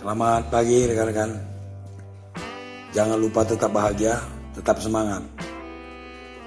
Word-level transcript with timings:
Selamat 0.00 0.48
pagi 0.48 0.88
rekan-rekan. 0.88 1.28
Jangan 2.96 3.20
lupa 3.20 3.44
tetap 3.44 3.68
bahagia, 3.68 4.16
tetap 4.56 4.80
semangat. 4.80 5.20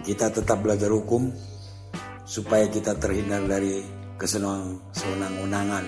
Kita 0.02 0.34
tetap 0.34 0.58
belajar 0.66 0.90
hukum 0.90 1.30
supaya 2.26 2.66
kita 2.66 2.98
terhindar 2.98 3.46
dari 3.46 3.86
kesenang 4.18 4.82
sewenang-wenangan. 4.98 5.86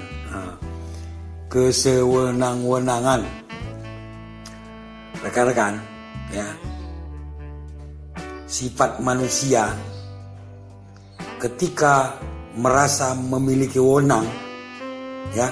Kesewenang-wenangan. 1.49 3.25
Rekan-rekan, 5.25 5.81
ya. 6.37 6.45
Sifat 8.45 9.01
manusia 9.01 9.73
ketika 11.41 12.13
merasa 12.53 13.17
memiliki 13.17 13.81
wewenang, 13.81 14.29
ya. 15.33 15.49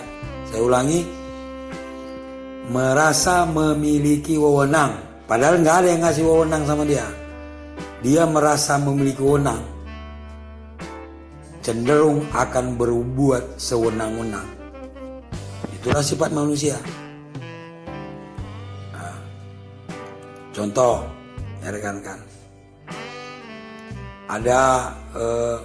Saya 0.53 0.61
ulangi, 0.61 1.22
merasa 2.69 3.43
memiliki 3.43 4.39
wewenang, 4.39 4.95
padahal 5.27 5.59
nggak 5.59 5.77
ada 5.83 5.87
yang 5.91 6.01
ngasih 6.07 6.23
wewenang 6.23 6.63
sama 6.63 6.83
dia. 6.87 7.03
Dia 8.03 8.23
merasa 8.27 8.79
memiliki 8.79 9.19
wewenang, 9.19 9.63
cenderung 11.59 12.23
akan 12.31 12.75
berbuat 12.79 13.59
sewenang-wenang. 13.59 14.47
Itulah 15.79 16.03
sifat 16.03 16.31
manusia. 16.31 16.79
Nah, 18.95 19.15
contoh, 20.55 21.03
ya 21.63 21.71
rekan-rekan, 21.71 22.19
ada 24.31 24.59
eh, 25.15 25.57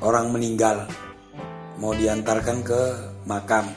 orang 0.00 0.32
meninggal 0.32 0.88
mau 1.76 1.92
diantarkan 1.92 2.64
ke 2.64 2.80
makam 3.28 3.68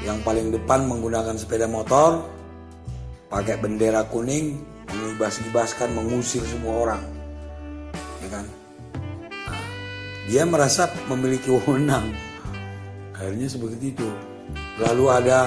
yang 0.00 0.18
paling 0.24 0.48
depan 0.48 0.88
menggunakan 0.88 1.36
sepeda 1.36 1.68
motor 1.68 2.24
pakai 3.28 3.60
bendera 3.60 4.08
kuning 4.08 4.56
mengibas-ibaskan 4.90 5.92
mengusir 5.92 6.42
semua 6.48 6.88
orang. 6.88 7.02
Ya 8.24 8.28
kan? 8.32 8.46
Nah, 9.46 9.64
dia 10.26 10.42
merasa 10.48 10.88
memiliki 11.06 11.52
wewenang. 11.52 12.10
Akhirnya 13.14 13.46
seperti 13.46 13.92
itu. 13.92 14.08
Lalu 14.80 15.04
ada 15.12 15.46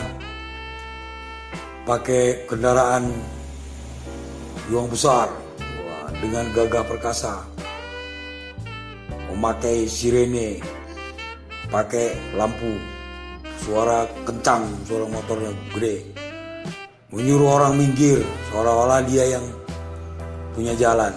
pakai 1.89 2.45
kendaraan 2.45 3.09
yang 4.69 4.87
besar. 4.87 5.27
Dengan 6.23 6.47
gagah 6.55 6.87
perkasa. 6.87 7.43
Memakai 9.27 9.91
sirene 9.91 10.63
pakai 11.67 12.15
lampu 12.37 12.79
suara 13.63 14.05
kencang 14.27 14.67
suara 14.83 15.07
motornya 15.07 15.51
gede. 15.75 15.95
Menyuruh 17.13 17.49
orang 17.61 17.73
minggir 17.77 18.19
seolah-olah 18.51 19.05
dia 19.07 19.37
yang 19.37 19.45
punya 20.53 20.73
jalan. 20.75 21.13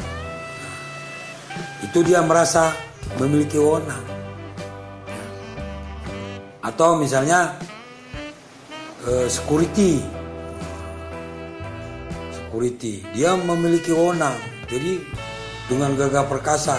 Itu 1.83 2.05
dia 2.06 2.20
merasa 2.22 2.72
memiliki 3.17 3.56
wewenang 3.56 4.05
atau 6.67 6.98
misalnya 6.98 7.55
eh, 9.06 9.27
security. 9.30 10.02
Security. 12.34 13.06
Dia 13.14 13.39
memiliki 13.39 13.94
wewenang 13.94 14.36
jadi 14.67 14.98
dengan 15.70 15.94
gagah 15.94 16.27
perkasa 16.27 16.78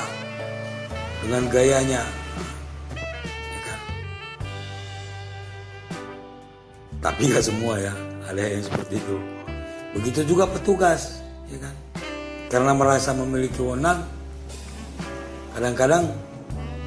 dengan 1.23 1.47
gayanya 1.51 2.03
tapi 7.07 7.31
nggak 7.31 7.45
semua 7.47 7.79
ya. 7.79 7.95
Ada 8.27 8.43
yang 8.43 8.63
seperti 8.67 8.99
itu. 8.99 9.15
Begitu 9.95 10.27
juga 10.27 10.43
petugas 10.43 11.23
ya 11.47 11.55
kan? 11.63 11.75
Karena 12.51 12.75
merasa 12.75 13.15
memiliki 13.15 13.63
wewenang 13.63 14.03
kadang-kadang 15.55 16.11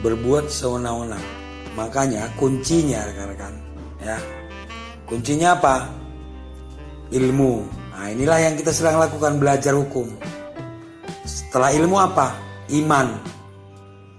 berbuat 0.04 0.52
sewenang-wenang. 0.52 1.24
Makanya 1.72 2.28
kuncinya 2.36 3.00
rekan-rekan 3.08 3.56
ya. 4.04 4.20
Kuncinya 5.08 5.56
apa? 5.56 5.88
Ilmu. 7.08 7.64
Nah 7.96 8.12
inilah 8.12 8.38
yang 8.44 8.54
kita 8.60 8.76
sedang 8.76 9.00
lakukan 9.00 9.40
belajar 9.40 9.72
hukum. 9.72 10.04
Setelah 11.24 11.72
ilmu 11.72 11.96
apa? 11.96 12.36
Iman. 12.68 13.16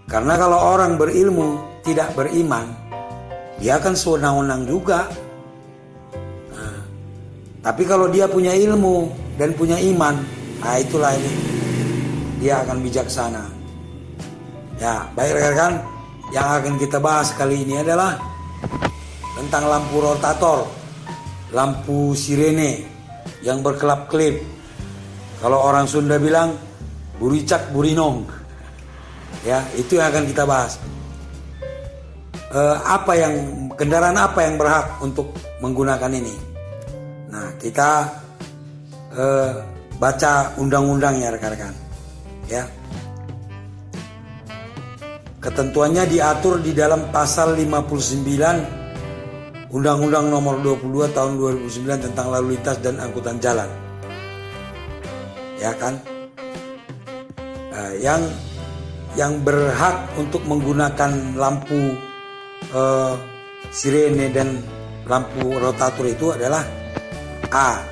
Karena 0.09 0.34
kalau 0.34 0.57
orang 0.57 0.97
berilmu 0.97 1.61
tidak 1.85 2.09
beriman, 2.17 2.66
dia 3.61 3.78
akan 3.78 3.94
sewenang-wenang 3.94 4.66
juga. 4.66 5.06
Tapi 7.61 7.83
kalau 7.85 8.09
dia 8.09 8.25
punya 8.25 8.57
ilmu 8.57 9.13
dan 9.38 9.53
punya 9.53 9.77
iman, 9.77 10.17
nah 10.61 10.75
itulah 10.81 11.13
ini 11.13 11.33
dia 12.41 12.66
akan 12.66 12.81
bijaksana. 12.81 13.44
Ya, 14.81 15.05
baik 15.13 15.38
rekan-rekan, 15.38 15.73
yang 16.33 16.47
akan 16.57 16.73
kita 16.81 16.97
bahas 16.97 17.29
kali 17.38 17.61
ini 17.61 17.85
adalah 17.85 18.17
tentang 19.38 19.69
lampu 19.69 20.01
rotator, 20.01 20.66
lampu 21.53 22.17
sirene 22.17 22.81
yang 23.45 23.61
berkelap-kelip. 23.61 24.41
Kalau 25.38 25.61
orang 25.61 25.85
Sunda 25.85 26.17
bilang 26.17 26.57
buricak 27.22 27.69
burinong 27.69 28.25
ya 29.45 29.61
itu 29.78 30.01
yang 30.01 30.09
akan 30.09 30.25
kita 30.25 30.43
bahas 30.45 30.81
uh, 32.49 32.81
apa 32.81 33.13
yang 33.13 33.33
kendaraan 33.78 34.17
apa 34.17 34.41
yang 34.41 34.57
berhak 34.57 34.97
untuk 35.05 35.29
menggunakan 35.61 36.09
ini 36.17 36.33
kita 37.61 38.09
uh, 39.13 39.61
baca 40.01 40.57
undang-undangnya 40.57 41.38
rekan-rekan 41.38 41.77
ya. 42.49 42.66
Ketentuannya 45.41 46.05
diatur 46.05 46.61
di 46.61 46.69
dalam 46.73 47.09
pasal 47.09 47.57
59 47.57 49.73
Undang-Undang 49.73 50.29
Nomor 50.29 50.61
22 50.61 51.17
Tahun 51.17 51.33
2009 51.66 52.05
tentang 52.05 52.29
lalu 52.29 52.53
lintas 52.57 52.77
dan 52.77 53.01
angkutan 53.01 53.41
jalan. 53.41 53.66
Ya 55.57 55.73
kan? 55.78 55.97
Uh, 57.73 57.93
yang 57.97 58.22
yang 59.17 59.41
berhak 59.41 60.13
untuk 60.17 60.45
menggunakan 60.45 61.33
lampu 61.33 61.97
uh, 62.73 63.17
sirene 63.73 64.29
dan 64.29 64.61
lampu 65.09 65.57
rotator 65.57 66.05
itu 66.05 66.38
adalah 66.38 66.61
A. 67.51 67.84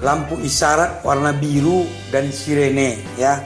Lampu 0.00 0.40
isyarat 0.40 1.04
warna 1.04 1.30
biru 1.36 1.84
dan 2.08 2.32
sirene 2.32 2.98
ya 3.20 3.44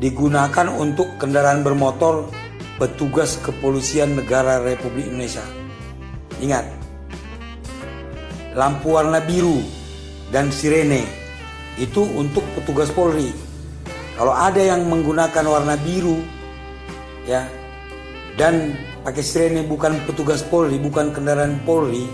digunakan 0.00 0.66
untuk 0.72 1.20
kendaraan 1.20 1.60
bermotor 1.60 2.32
petugas 2.80 3.36
kepolisian 3.44 4.16
negara 4.16 4.58
Republik 4.64 5.12
Indonesia. 5.12 5.44
Ingat, 6.40 6.64
lampu 8.56 8.96
warna 8.96 9.20
biru 9.20 9.60
dan 10.32 10.48
sirene 10.48 11.04
itu 11.76 12.02
untuk 12.16 12.42
petugas 12.56 12.88
Polri 12.90 13.30
kalau 14.18 14.34
ada 14.34 14.58
yang 14.58 14.82
menggunakan 14.90 15.44
warna 15.46 15.78
biru 15.78 16.18
ya 17.22 17.46
dan 18.34 18.74
pakai 19.06 19.22
sirene 19.22 19.62
bukan 19.62 19.98
petugas 20.06 20.42
Polri, 20.46 20.78
bukan 20.78 21.10
kendaraan 21.10 21.58
Polri, 21.66 22.06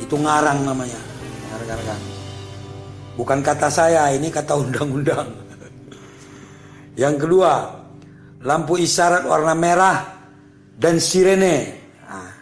itu 0.00 0.16
ngarang 0.16 0.64
namanya. 0.68 1.09
Rekan-rekan. 1.70 2.00
Bukan 3.14 3.38
kata 3.46 3.68
saya, 3.70 4.10
ini 4.10 4.26
kata 4.26 4.58
undang-undang. 4.58 5.30
yang 7.02 7.14
kedua, 7.14 7.78
lampu 8.42 8.74
isyarat 8.74 9.22
warna 9.22 9.54
merah 9.54 10.02
dan 10.74 10.98
sirene. 10.98 11.78
Nah, 12.10 12.32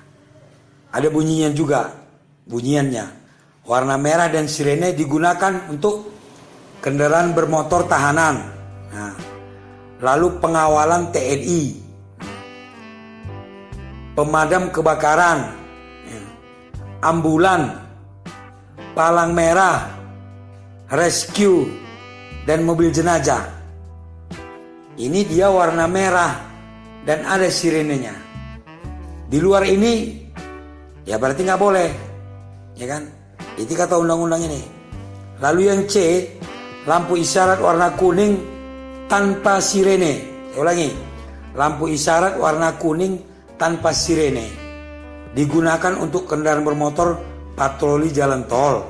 ada 0.97 1.09
bunyinya 1.13 1.53
juga, 1.53 1.93
bunyiannya. 2.49 3.05
Warna 3.69 4.01
merah 4.01 4.33
dan 4.33 4.49
sirene 4.49 4.97
digunakan 4.97 5.69
untuk 5.69 6.09
kendaraan 6.81 7.37
bermotor 7.37 7.85
tahanan 7.85 8.57
Nah, 8.89 9.13
lalu 10.01 10.41
pengawalan 10.41 11.13
TNI, 11.13 11.77
pemadam 14.17 14.73
kebakaran, 14.73 15.53
ya, 16.09 16.23
ambulan, 17.05 17.88
palang 18.99 19.31
merah, 19.31 19.95
rescue, 20.91 21.71
dan 22.43 22.67
mobil 22.67 22.91
jenazah. 22.91 23.47
Ini 24.99 25.23
dia 25.23 25.47
warna 25.55 25.87
merah 25.87 26.35
dan 27.06 27.23
ada 27.23 27.47
sirenenya. 27.47 28.11
Di 29.31 29.39
luar 29.39 29.62
ini, 29.71 30.19
ya 31.06 31.15
berarti 31.15 31.47
nggak 31.47 31.62
boleh, 31.62 31.89
ya 32.75 32.91
kan? 32.91 33.06
Itu 33.55 33.79
kata 33.79 34.03
undang-undang 34.03 34.43
ini. 34.50 34.67
Lalu 35.39 35.71
yang 35.71 35.87
C, 35.87 36.27
lampu 36.83 37.15
isyarat 37.23 37.62
warna 37.62 37.95
kuning 37.95 38.35
tanpa 39.06 39.62
sirene. 39.62 40.27
Saya 40.50 40.59
ulangi. 40.59 40.91
Lampu 41.55 41.87
isyarat 41.87 42.35
warna 42.35 42.75
kuning 42.75 43.23
tanpa 43.55 43.95
sirene. 43.95 44.67
digunakan 45.29 45.95
untuk 46.00 46.25
kendaraan 46.25 46.65
bermotor 46.65 47.21
patroli 47.59 48.15
jalan 48.15 48.47
tol, 48.47 48.87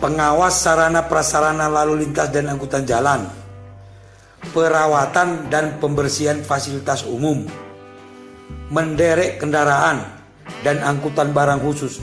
pengawas 0.00 0.64
sarana 0.64 1.04
prasarana 1.04 1.68
lalu 1.68 2.08
lintas 2.08 2.32
dan 2.32 2.48
angkutan 2.48 2.88
jalan, 2.88 3.28
perawatan 4.56 5.52
dan 5.52 5.76
pembersihan 5.76 6.40
fasilitas 6.40 7.04
umum, 7.04 7.44
menderek 8.72 9.36
kendaraan 9.36 10.00
dan 10.64 10.80
angkutan 10.80 11.36
barang 11.36 11.60
khusus. 11.60 12.00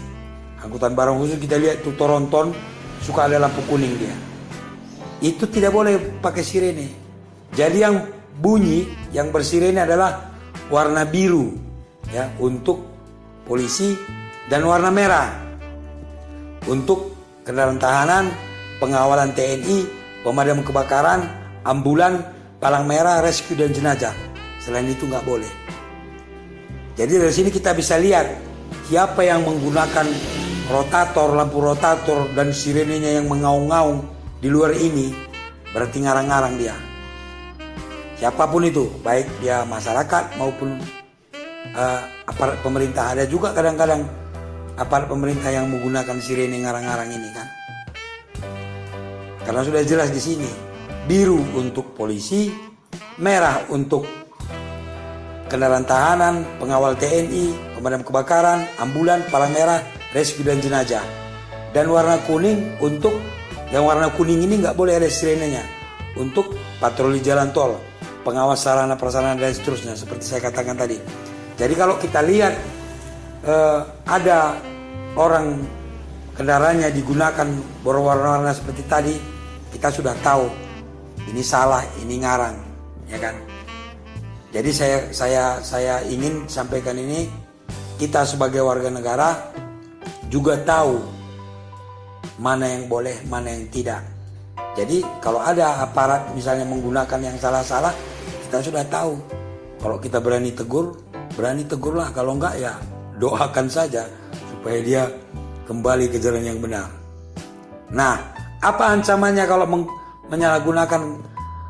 Angkutan 0.62 0.94
barang 0.94 1.18
khusus 1.18 1.42
kita 1.42 1.58
lihat 1.58 1.82
tuh 1.82 1.98
Toronton 1.98 2.54
suka 3.02 3.26
ada 3.26 3.42
lampu 3.42 3.66
kuning 3.66 3.98
dia. 3.98 4.14
Itu 5.26 5.50
tidak 5.50 5.74
boleh 5.74 6.22
pakai 6.22 6.46
sirene. 6.46 6.88
Jadi 7.50 7.78
yang 7.82 7.98
bunyi 8.38 8.86
yang 9.10 9.34
bersirene 9.34 9.82
adalah 9.82 10.30
warna 10.70 11.04
biru 11.04 11.52
ya 12.14 12.30
untuk 12.38 12.86
polisi 13.44 14.20
dan 14.51 14.68
warna 14.68 14.92
merah 14.92 15.31
untuk 16.68 17.15
kendaraan 17.48 17.80
tahanan, 17.80 18.36
pengawalan 18.83 19.31
TNI, 19.31 19.88
pemadam 20.27 20.59
kebakaran, 20.59 21.24
ambulan, 21.63 22.19
palang 22.59 22.83
merah, 22.83 23.24
rescue 23.24 23.56
dan 23.56 23.71
jenazah. 23.71 24.12
Selain 24.59 24.83
itu 24.92 25.07
nggak 25.07 25.24
boleh. 25.24 25.48
Jadi 27.00 27.15
dari 27.15 27.31
sini 27.31 27.48
kita 27.48 27.71
bisa 27.71 27.95
lihat 27.95 28.27
siapa 28.92 29.24
yang 29.24 29.48
menggunakan 29.48 30.06
rotator, 30.68 31.31
lampu 31.31 31.63
rotator 31.63 32.27
dan 32.36 32.51
sirenenya 32.51 33.24
yang 33.24 33.31
mengaung-ngaung 33.31 34.04
di 34.44 34.51
luar 34.51 34.75
ini 34.75 35.15
berarti 35.71 36.04
ngarang-ngarang 36.04 36.59
dia. 36.59 36.75
Siapa 38.19 38.51
pun 38.51 38.68
itu, 38.68 38.86
baik 39.01 39.31
dia 39.42 39.63
masyarakat 39.63 40.38
maupun 40.38 40.77
uh, 41.74 42.01
aparat 42.27 42.59
pemerintah 42.62 43.18
ada 43.18 43.25
juga 43.25 43.50
kadang-kadang 43.56 44.20
aparat 44.79 45.07
pemerintah 45.07 45.51
yang 45.51 45.68
menggunakan 45.68 46.18
sirene 46.21 46.62
ngarang-ngarang 46.63 47.09
ini 47.12 47.29
kan. 47.35 47.47
Karena 49.41 49.62
sudah 49.65 49.81
jelas 49.83 50.13
di 50.13 50.21
sini 50.21 50.51
biru 51.09 51.41
untuk 51.57 51.97
polisi, 51.97 52.53
merah 53.18 53.65
untuk 53.73 54.06
kendaraan 55.51 55.83
tahanan, 55.83 56.47
pengawal 56.62 56.95
TNI, 56.95 57.75
pemadam 57.75 58.06
kebakaran, 58.06 58.63
ambulan, 58.79 59.25
palang 59.27 59.51
merah, 59.51 59.83
rescue 60.15 60.47
dan 60.47 60.63
jenazah. 60.63 61.03
Dan 61.75 61.91
warna 61.91 62.19
kuning 62.23 62.79
untuk 62.79 63.15
yang 63.71 63.88
warna 63.88 64.12
kuning 64.15 64.44
ini 64.44 64.59
nggak 64.59 64.75
boleh 64.75 65.00
ada 65.00 65.07
sirenenya 65.07 65.63
untuk 66.19 66.56
patroli 66.79 67.23
jalan 67.23 67.51
tol, 67.56 67.79
pengawas 68.27 68.63
sarana 68.63 69.00
prasarana 69.00 69.39
dan 69.39 69.56
seterusnya 69.56 69.95
seperti 69.95 70.27
saya 70.27 70.51
katakan 70.51 70.75
tadi. 70.75 71.00
Jadi 71.56 71.73
kalau 71.75 71.95
kita 72.00 72.19
lihat 72.23 72.56
eh, 73.46 73.80
ada 74.06 74.58
orang 75.18 75.62
kendaraannya 76.38 76.90
digunakan 76.96 77.48
berwarna-warna 77.86 78.54
seperti 78.56 78.84
tadi, 78.88 79.16
kita 79.74 79.92
sudah 79.92 80.16
tahu 80.26 80.48
ini 81.30 81.44
salah, 81.46 81.84
ini 82.02 82.22
ngarang, 82.22 82.58
ya 83.10 83.18
kan? 83.22 83.36
Jadi 84.52 84.70
saya 84.76 84.98
saya 85.16 85.44
saya 85.64 86.04
ingin 86.04 86.44
sampaikan 86.52 87.00
ini 87.00 87.32
kita 87.96 88.28
sebagai 88.28 88.60
warga 88.60 88.92
negara 88.92 89.54
juga 90.28 90.60
tahu 90.60 91.00
mana 92.42 92.68
yang 92.68 92.92
boleh, 92.92 93.24
mana 93.32 93.54
yang 93.54 93.72
tidak. 93.72 94.04
Jadi 94.76 95.04
kalau 95.24 95.40
ada 95.40 95.84
aparat 95.84 96.32
misalnya 96.36 96.68
menggunakan 96.68 97.20
yang 97.20 97.38
salah-salah, 97.40 97.96
kita 98.48 98.60
sudah 98.60 98.84
tahu. 98.88 99.16
Kalau 99.80 99.98
kita 100.04 100.20
berani 100.20 100.52
tegur, 100.52 101.00
berani 101.36 101.64
tegurlah. 101.64 102.12
Kalau 102.12 102.36
enggak 102.36 102.60
ya 102.60 102.76
doakan 103.21 103.69
saja 103.69 104.09
supaya 104.50 104.81
dia 104.81 105.06
kembali 105.69 106.09
ke 106.09 106.18
jalan 106.18 106.41
yang 106.41 106.57
benar. 106.57 106.89
Nah, 107.94 108.18
apa 108.57 108.97
ancamannya 108.97 109.45
kalau 109.45 109.69
menyalahgunakan 110.27 111.01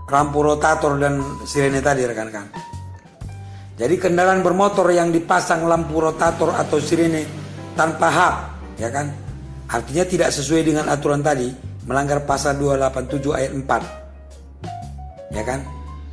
rampu 0.07 0.39
rotator 0.39 0.95
dan 0.95 1.19
sirene 1.43 1.83
tadi 1.83 2.07
rekan-rekan? 2.07 2.47
Jadi 3.75 3.95
kendaraan 3.97 4.45
bermotor 4.45 4.87
yang 4.93 5.11
dipasang 5.11 5.67
lampu 5.67 5.99
rotator 5.99 6.55
atau 6.55 6.77
sirene 6.79 7.27
tanpa 7.75 8.07
hak, 8.07 8.35
ya 8.79 8.87
kan? 8.93 9.11
Artinya 9.71 10.05
tidak 10.05 10.29
sesuai 10.35 10.67
dengan 10.67 10.85
aturan 10.91 11.23
tadi, 11.23 11.49
melanggar 11.87 12.23
pasal 12.27 12.59
287 12.59 13.31
ayat 13.33 13.51
4. 13.57 15.33
Ya 15.33 15.43
kan? 15.47 15.63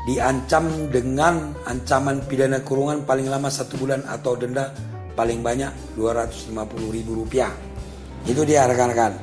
Diancam 0.09 0.65
dengan 0.89 1.53
ancaman 1.69 2.25
pidana 2.25 2.65
kurungan 2.65 3.05
paling 3.05 3.29
lama 3.29 3.53
satu 3.53 3.77
bulan 3.77 4.01
atau 4.09 4.39
denda 4.39 4.73
paling 5.19 5.43
banyak 5.43 5.99
250 5.99 6.55
ribu 6.95 7.27
rupiah. 7.27 7.51
Itu 8.23 8.47
dia 8.47 8.71
rekan-rekan. 8.71 9.19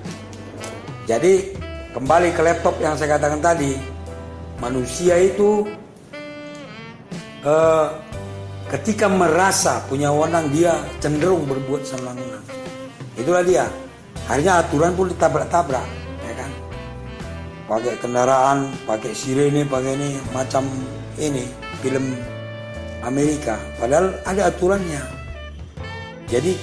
Jadi 1.08 1.56
kembali 1.96 2.36
ke 2.36 2.42
laptop 2.44 2.76
yang 2.84 3.00
saya 3.00 3.16
katakan 3.16 3.40
tadi, 3.40 3.72
manusia 4.60 5.16
itu 5.16 5.64
uh, 7.48 7.96
ketika 8.68 9.08
merasa 9.08 9.80
punya 9.88 10.12
wewenang 10.12 10.52
dia 10.52 10.76
cenderung 11.00 11.48
berbuat 11.48 11.88
semena-mena. 11.88 12.44
Itulah 13.16 13.48
dia. 13.48 13.64
Akhirnya 14.28 14.60
aturan 14.60 14.92
pun 15.00 15.08
ditabrak-tabrak, 15.16 15.88
ya 16.28 16.34
kan? 16.36 16.52
Pakai 17.72 17.96
kendaraan, 18.04 18.68
pakai 18.84 19.16
sirene, 19.16 19.64
pakai 19.64 19.96
ini 19.96 20.10
macam 20.36 20.68
ini 21.16 21.46
film 21.80 22.20
Amerika. 23.06 23.56
Padahal 23.80 24.18
ada 24.26 24.50
aturannya. 24.50 25.15
Jadi 26.26 26.58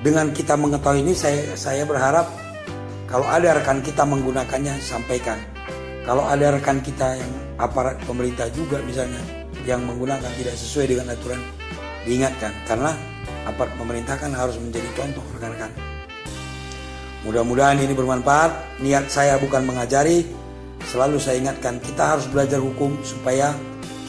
dengan 0.00 0.32
kita 0.32 0.56
mengetahui 0.56 1.04
ini 1.04 1.14
saya 1.14 1.54
saya 1.54 1.84
berharap 1.86 2.26
kalau 3.06 3.26
ada 3.26 3.58
rekan 3.58 3.82
kita 3.82 4.06
menggunakannya 4.06 4.78
sampaikan. 4.82 5.38
Kalau 6.06 6.24
ada 6.26 6.56
rekan 6.56 6.80
kita 6.80 7.20
yang 7.20 7.32
aparat 7.60 8.00
pemerintah 8.08 8.48
juga 8.50 8.80
misalnya 8.82 9.20
yang 9.68 9.84
menggunakan 9.84 10.30
tidak 10.40 10.56
sesuai 10.56 10.96
dengan 10.96 11.12
aturan 11.12 11.38
diingatkan 12.08 12.50
karena 12.64 12.96
aparat 13.44 13.76
pemerintah 13.76 14.16
kan 14.16 14.32
harus 14.32 14.56
menjadi 14.56 14.88
contoh 14.96 15.22
rekan-rekan. 15.36 15.70
Mudah-mudahan 17.20 17.76
ini 17.84 17.92
bermanfaat. 17.92 18.80
Niat 18.80 19.12
saya 19.12 19.36
bukan 19.36 19.68
mengajari, 19.68 20.24
selalu 20.88 21.20
saya 21.20 21.36
ingatkan 21.36 21.76
kita 21.84 22.16
harus 22.16 22.24
belajar 22.32 22.56
hukum 22.56 22.96
supaya 23.04 23.52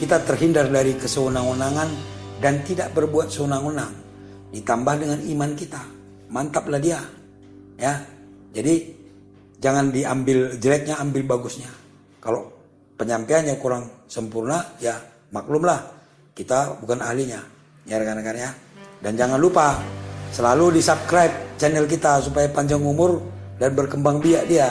kita 0.00 0.24
terhindar 0.24 0.72
dari 0.72 0.96
kesewenang-wenangan 0.96 1.92
dan 2.42 2.66
tidak 2.66 2.90
berbuat 2.92 3.30
sewenang-wenang. 3.30 3.94
Ditambah 4.50 4.94
dengan 4.98 5.20
iman 5.22 5.50
kita. 5.54 5.80
Mantaplah 6.28 6.82
dia. 6.82 6.98
Ya. 7.78 8.02
Jadi 8.52 8.92
jangan 9.62 9.94
diambil 9.94 10.58
jeleknya, 10.58 10.98
ambil 11.00 11.24
bagusnya. 11.24 11.70
Kalau 12.20 12.50
penyampaiannya 13.00 13.56
kurang 13.56 14.04
sempurna, 14.10 14.60
ya 14.76 14.98
maklumlah 15.32 15.80
kita 16.36 16.76
bukan 16.80 17.00
ahlinya 17.00 17.40
ya 17.88 17.96
rekan-rekan 17.98 18.36
ya 18.36 18.50
dan 19.00 19.12
jangan 19.16 19.40
lupa 19.40 19.80
selalu 20.32 20.78
di 20.78 20.80
subscribe 20.84 21.56
channel 21.56 21.88
kita 21.88 22.20
supaya 22.24 22.48
panjang 22.52 22.80
umur 22.80 23.20
dan 23.56 23.72
berkembang 23.72 24.20
biak 24.20 24.44
dia 24.46 24.70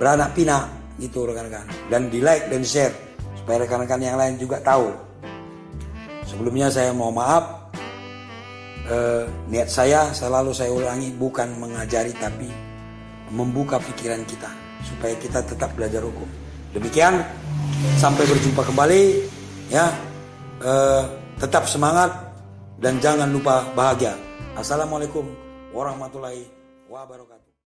beranak 0.00 0.32
pinak 0.36 0.68
gitu 0.96 1.28
rekan-rekan 1.28 1.64
dan 1.92 2.08
di 2.08 2.24
like 2.24 2.48
dan 2.48 2.64
share 2.64 2.92
supaya 3.36 3.64
rekan-rekan 3.64 4.00
yang 4.00 4.16
lain 4.16 4.40
juga 4.40 4.60
tahu 4.64 4.90
sebelumnya 6.26 6.68
saya 6.68 6.90
mau 6.90 7.14
maaf. 7.14 7.70
Eh, 8.86 9.26
niat 9.50 9.66
saya 9.66 10.14
selalu 10.14 10.54
saya 10.54 10.70
ulangi 10.70 11.10
bukan 11.10 11.58
mengajari 11.58 12.14
tapi 12.14 12.46
membuka 13.34 13.82
pikiran 13.82 14.22
kita 14.22 14.46
supaya 14.86 15.14
kita 15.18 15.42
tetap 15.42 15.74
belajar 15.74 16.06
hukum. 16.06 16.26
Demikian 16.70 17.18
sampai 17.98 18.22
berjumpa 18.30 18.62
kembali 18.62 19.02
ya. 19.70 19.90
Eh, 20.62 21.02
tetap 21.42 21.66
semangat 21.66 22.14
dan 22.78 23.02
jangan 23.02 23.26
lupa 23.28 23.66
bahagia. 23.74 24.14
Assalamualaikum 24.54 25.26
warahmatullahi 25.74 26.48
wabarakatuh 26.88 27.35